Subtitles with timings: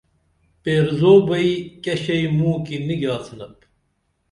[0.63, 1.51] پیرزو بئی
[1.83, 3.57] کیہ شئی موں کی نی گِیاڅنپ